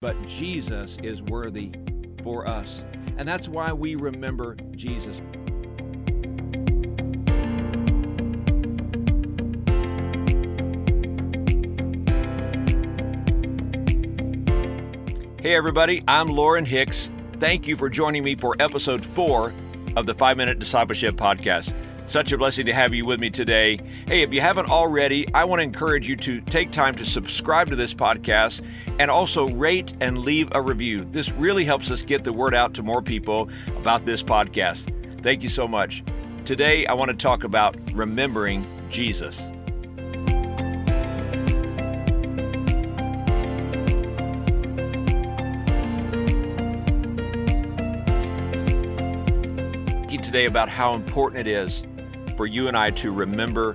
[0.00, 1.72] but Jesus is worthy
[2.22, 2.84] for us.
[3.16, 5.20] And that's why we remember Jesus.
[15.40, 17.10] Hey, everybody, I'm Lauren Hicks.
[17.40, 19.52] Thank you for joining me for episode four
[19.96, 21.74] of the Five Minute Discipleship Podcast.
[22.08, 23.76] Such a blessing to have you with me today.
[24.06, 27.68] Hey, if you haven't already, I want to encourage you to take time to subscribe
[27.68, 28.64] to this podcast
[28.98, 31.04] and also rate and leave a review.
[31.04, 34.90] This really helps us get the word out to more people about this podcast.
[35.20, 36.02] Thank you so much.
[36.46, 39.50] Today, I want to talk about remembering Jesus.
[50.22, 51.82] Today, about how important it is
[52.38, 53.74] for you and I to remember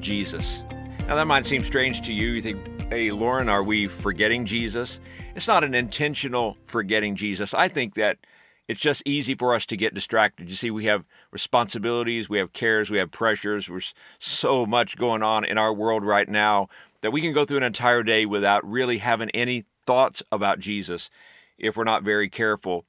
[0.00, 0.64] Jesus.
[1.06, 2.30] Now, that might seem strange to you.
[2.30, 4.98] You think, hey, Lauren, are we forgetting Jesus?
[5.36, 7.54] It's not an intentional forgetting Jesus.
[7.54, 8.18] I think that
[8.66, 10.48] it's just easy for us to get distracted.
[10.48, 13.68] You see, we have responsibilities, we have cares, we have pressures.
[13.68, 16.68] There's so much going on in our world right now
[17.02, 21.10] that we can go through an entire day without really having any thoughts about Jesus
[21.58, 22.86] if we're not very careful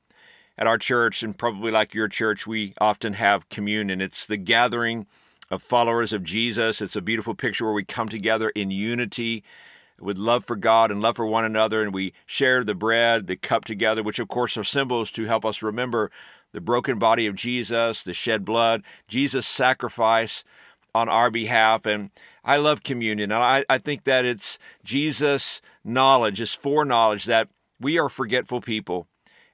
[0.62, 4.00] at our church, and probably like your church, we often have communion.
[4.00, 5.08] It's the gathering
[5.50, 6.82] of followers of Jesus.
[6.82, 9.44] It's a beautiful picture where we come together in unity
[10.00, 13.38] with love for God and love for one another, and we share the bread, the
[13.38, 16.12] cup together, which of course are symbols to help us remember
[16.52, 20.44] the broken body of Jesus, the shed blood, Jesus' sacrifice
[20.94, 21.88] on our behalf.
[21.88, 22.12] And
[22.46, 23.32] I love communion.
[23.32, 29.08] And I, I think that it's Jesus' knowledge, his foreknowledge that we are forgetful people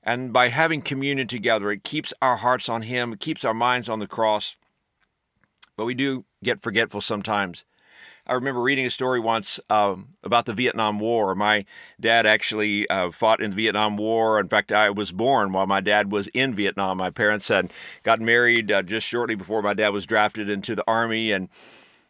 [0.08, 3.90] and by having communion together, it keeps our hearts on Him, it keeps our minds
[3.90, 4.56] on the cross.
[5.76, 7.66] But we do get forgetful sometimes.
[8.26, 11.36] I remember reading a story once um, about the Vietnam War.
[11.36, 11.66] My
[12.00, 14.40] dad actually uh, fought in the Vietnam War.
[14.40, 16.98] In fact, I was born while my dad was in Vietnam.
[16.98, 17.72] My parents had
[18.04, 21.32] got married uh, just shortly before my dad was drafted into the Army.
[21.32, 21.48] And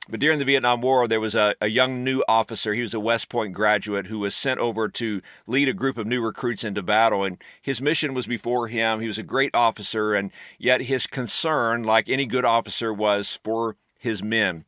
[0.09, 2.73] but during the Vietnam War, there was a, a young new officer.
[2.73, 6.07] He was a West Point graduate who was sent over to lead a group of
[6.07, 7.23] new recruits into battle.
[7.23, 9.01] And his mission was before him.
[9.01, 13.75] He was a great officer, and yet his concern, like any good officer, was for
[13.99, 14.65] his men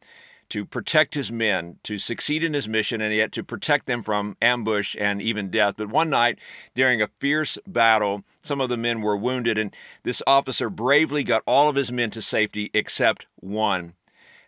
[0.50, 4.36] to protect his men, to succeed in his mission, and yet to protect them from
[4.42, 5.76] ambush and even death.
[5.78, 6.40] But one night,
[6.76, 11.44] during a fierce battle, some of the men were wounded, and this officer bravely got
[11.46, 13.94] all of his men to safety except one.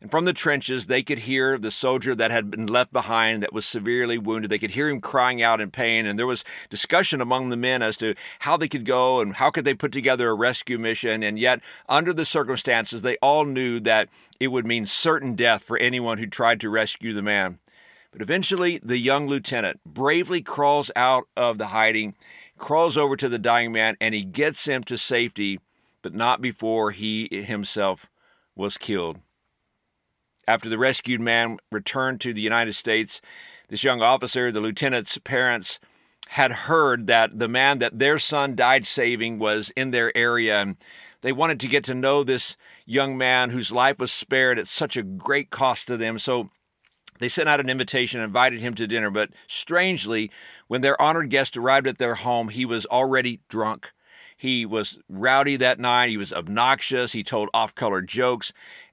[0.02, 3.54] And from the trenches, they could hear the soldier that had been left behind that
[3.54, 4.50] was severely wounded.
[4.50, 6.08] They could hear him crying out in pain.
[6.08, 9.52] And there was discussion among the men as to how they could go and how
[9.52, 11.22] could they put together a rescue mission.
[11.22, 15.78] And yet, under the circumstances, they all knew that it would mean certain death for
[15.78, 17.60] anyone who tried to rescue the man.
[18.12, 22.16] But eventually, the young lieutenant bravely crawls out of the hiding,
[22.58, 25.60] crawls over to the dying man, and he gets him to safety,
[26.02, 28.08] but not before he himself
[28.56, 29.20] was killed.
[30.48, 33.22] After the rescued man returned to the United States,
[33.70, 35.80] this young officer, the lieutenant's parents,
[36.30, 40.62] had heard that the man that their son died saving was in their area.
[40.62, 40.78] And
[41.22, 44.98] they wanted to get to know this young man whose life was spared at such
[44.98, 46.18] a great cost to them.
[46.20, 46.50] So
[47.20, 49.10] they sent out an invitation and invited him to dinner.
[49.10, 50.32] But strangely,
[50.68, 53.92] when their honored guest arrived at their home, he was already drunk.
[54.36, 56.10] He was rowdy that night.
[56.10, 57.12] He was obnoxious.
[57.12, 58.52] He told off color jokes.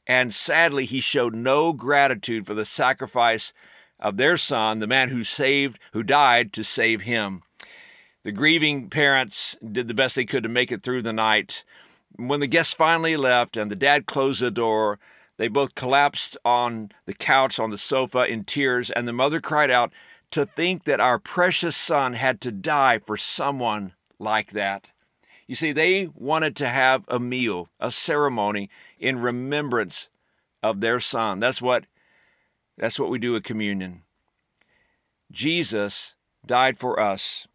[0.08, 3.52] And sadly, he showed no gratitude for the sacrifice
[4.00, 7.42] of their son, the man who saved, who died to save him.
[8.24, 11.62] The grieving parents did the best they could to make it through the night.
[12.16, 14.98] When the guests finally left and the dad closed the door,
[15.36, 19.70] they both collapsed on the couch on the sofa in tears, and the mother cried
[19.70, 19.92] out,
[20.32, 24.88] To think that our precious son had to die for someone like that.
[25.48, 28.68] You see, they wanted to have a meal, a ceremony
[29.00, 30.10] in remembrance
[30.62, 31.40] of their son.
[31.40, 31.86] That's what
[32.76, 34.02] that's what we do at communion.
[35.32, 36.14] Jesus
[36.46, 37.48] died for us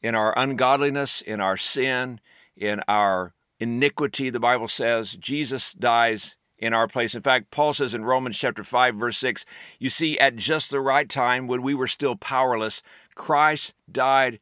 [0.00, 2.20] in our ungodliness, in our sin,
[2.56, 5.16] in our iniquity, the Bible says.
[5.16, 7.14] Jesus dies in our place.
[7.14, 9.44] In fact, Paul says in Romans chapter 5 verse 6,
[9.78, 12.82] you see at just the right time when we were still powerless,
[13.14, 14.38] Christ died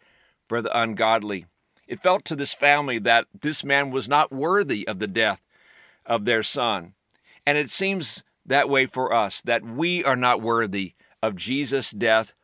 [0.46, 1.46] for the ungodly.
[1.88, 5.42] It felt to this family that this man was not worthy of the death
[6.06, 6.94] of their son.
[7.46, 12.34] And it seems that way for us, that we are not worthy of Jesus' death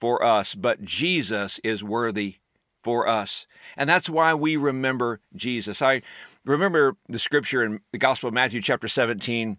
[0.00, 2.36] for us, but Jesus is worthy
[2.82, 3.46] for us.
[3.76, 5.80] And that's why we remember Jesus.
[5.82, 6.02] I
[6.44, 9.58] remember the scripture in the Gospel of Matthew, chapter 17,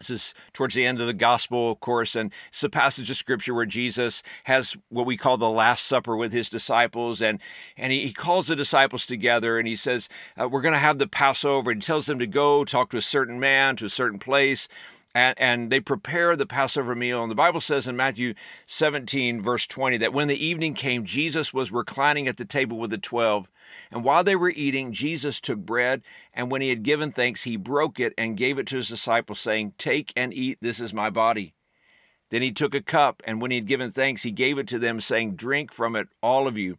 [0.00, 3.18] This is towards the end of the gospel, of course, and it's a passage of
[3.18, 7.38] scripture where Jesus has what we call the Last Supper with his disciples, and
[7.76, 10.08] and he, he calls the disciples together, and he says,
[10.40, 12.96] uh, "We're going to have the Passover." And he tells them to go talk to
[12.96, 14.68] a certain man to a certain place,
[15.14, 17.22] and, and they prepare the Passover meal.
[17.22, 18.34] And the Bible says in Matthew
[18.66, 22.90] 17, verse 20, that when the evening came, Jesus was reclining at the table with
[22.90, 23.48] the twelve.
[23.90, 26.02] And while they were eating, Jesus took bread,
[26.34, 29.40] and when he had given thanks, he broke it and gave it to his disciples,
[29.40, 31.54] saying, Take and eat, this is my body.
[32.30, 34.78] Then he took a cup, and when he had given thanks, he gave it to
[34.78, 36.78] them, saying, Drink from it, all of you.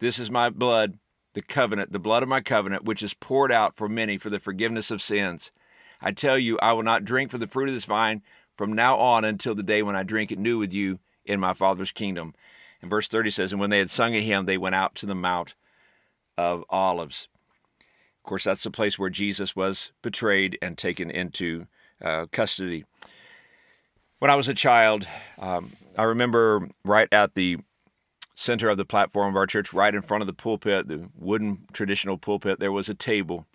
[0.00, 0.98] This is my blood,
[1.34, 4.40] the covenant, the blood of my covenant, which is poured out for many for the
[4.40, 5.52] forgiveness of sins.
[6.00, 8.22] I tell you, I will not drink from the fruit of this vine
[8.56, 11.54] from now on until the day when I drink it new with you in my
[11.54, 12.34] Father's kingdom.
[12.82, 15.06] And verse 30 says, And when they had sung a hymn, they went out to
[15.06, 15.54] the Mount
[16.36, 17.28] of Olives.
[18.18, 21.66] Of course, that's the place where Jesus was betrayed and taken into
[22.02, 22.84] uh, custody.
[24.18, 25.06] When I was a child,
[25.38, 27.58] um, I remember right at the
[28.34, 31.66] center of the platform of our church, right in front of the pulpit, the wooden
[31.72, 33.46] traditional pulpit, there was a table.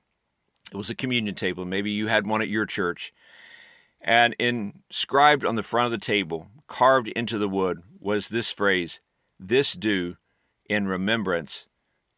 [0.75, 1.63] It was a communion table.
[1.63, 3.13] Maybe you had one at your church.
[4.01, 9.00] And inscribed on the front of the table, carved into the wood, was this phrase,
[9.39, 10.18] This do
[10.69, 11.68] in remembrance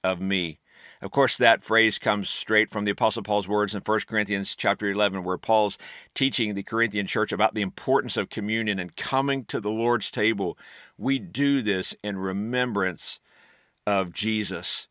[0.03, 0.59] of me.
[1.03, 4.89] Of course, that phrase comes straight from the Apostle Paul's words in 1 Corinthians chapter
[4.89, 5.77] 11, where Paul's
[6.15, 10.57] teaching the Corinthian church about the importance of communion and coming to the Lord's table.
[10.97, 13.19] We do this in remembrance
[13.85, 14.87] of Jesus.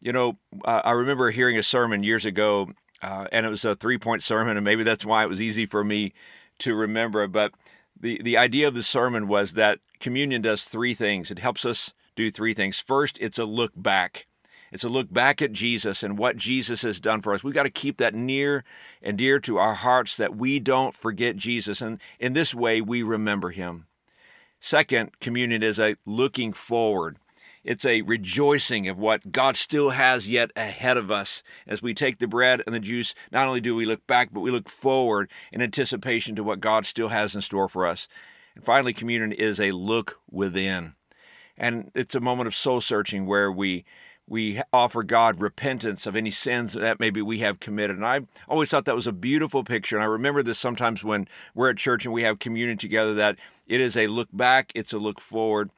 [0.00, 2.70] You know, I remember hearing a sermon years ago,
[3.02, 5.66] uh, and it was a three point sermon, and maybe that's why it was easy
[5.66, 6.12] for me
[6.58, 7.26] to remember.
[7.26, 7.52] But
[7.98, 11.30] the, the idea of the sermon was that communion does three things.
[11.30, 12.78] It helps us do three things.
[12.78, 14.26] First, it's a look back
[14.72, 17.42] it's a look back at Jesus and what Jesus has done for us.
[17.42, 18.64] We've got to keep that near
[19.02, 21.80] and dear to our hearts that we don't forget Jesus.
[21.80, 23.86] And in this way, we remember him.
[24.60, 27.16] Second, communion is a looking forward.
[27.62, 31.42] It's a rejoicing of what God still has yet ahead of us.
[31.66, 34.40] As we take the bread and the juice, not only do we look back, but
[34.40, 38.08] we look forward in anticipation to what God still has in store for us.
[38.54, 40.94] And finally, communion is a look within.
[41.58, 43.84] And it's a moment of soul searching where we
[44.26, 47.96] we offer God repentance of any sins that maybe we have committed.
[47.96, 49.96] And I always thought that was a beautiful picture.
[49.96, 53.36] And I remember this sometimes when we're at church and we have communion together that
[53.66, 55.70] it is a look back, it's a look forward,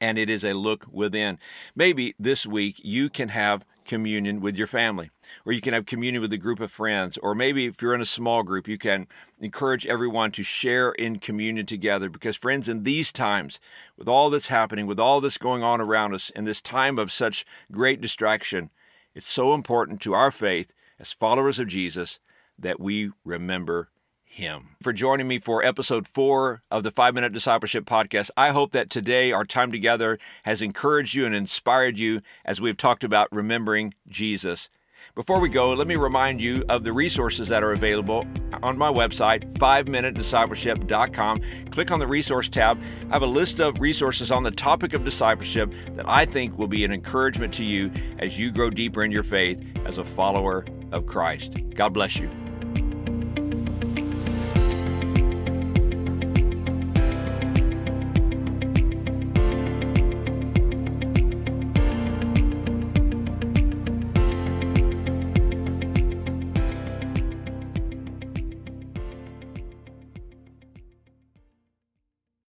[0.00, 1.38] and it is a look within.
[1.74, 5.10] Maybe this week you can have communion with your family,
[5.44, 8.00] or you can have communion with a group of friends, or maybe if you're in
[8.00, 9.06] a small group, you can
[9.40, 12.08] encourage everyone to share in communion together.
[12.08, 13.58] Because, friends, in these times,
[13.96, 17.10] with all that's happening, with all this going on around us, in this time of
[17.10, 18.70] such great distraction,
[19.14, 22.20] it's so important to our faith as followers of Jesus
[22.58, 23.88] that we remember
[24.30, 24.76] him.
[24.80, 28.30] For joining me for episode four of the Five Minute Discipleship Podcast.
[28.36, 32.76] I hope that today our time together has encouraged you and inspired you as we've
[32.76, 34.70] talked about remembering Jesus.
[35.16, 38.24] Before we go, let me remind you of the resources that are available
[38.62, 41.40] on my website, 5minutediscipleship.com.
[41.70, 42.80] Click on the resource tab.
[43.10, 46.68] I have a list of resources on the topic of discipleship that I think will
[46.68, 47.90] be an encouragement to you
[48.20, 51.52] as you grow deeper in your faith as a follower of Christ.
[51.74, 52.30] God bless you.